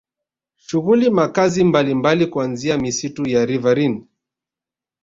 [0.55, 4.07] Shughuli makazi mbalimbali kuanzia misitu ya riverine